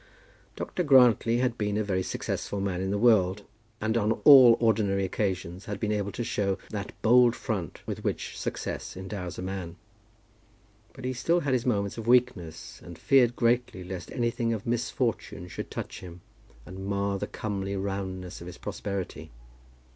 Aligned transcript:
Dr. 0.55 0.81
Grantly 0.81 1.37
had 1.37 1.59
been 1.59 1.77
a 1.77 1.83
very 1.83 2.01
successful 2.01 2.59
man 2.59 2.81
in 2.81 2.89
the 2.89 2.97
world, 2.97 3.43
and 3.79 3.95
on 3.95 4.13
all 4.23 4.57
ordinary 4.59 5.05
occasions 5.05 5.65
had 5.65 5.79
been 5.79 5.91
able 5.91 6.11
to 6.13 6.23
show 6.23 6.57
that 6.71 6.99
bold 7.03 7.35
front 7.35 7.81
with 7.85 8.03
which 8.03 8.35
success 8.35 8.97
endows 8.97 9.37
a 9.37 9.43
man. 9.43 9.75
But 10.93 11.05
he 11.05 11.13
still 11.13 11.41
had 11.41 11.53
his 11.53 11.67
moments 11.67 11.99
of 11.99 12.07
weakness, 12.07 12.81
and 12.83 12.97
feared 12.97 13.35
greatly 13.35 13.83
lest 13.83 14.11
anything 14.11 14.53
of 14.53 14.65
misfortune 14.65 15.47
should 15.47 15.69
touch 15.69 15.99
him, 15.99 16.21
and 16.65 16.83
mar 16.87 17.19
the 17.19 17.27
comely 17.27 17.75
roundness 17.75 18.41
of 18.41 18.47
his 18.47 18.57
prosperity. 18.57 19.29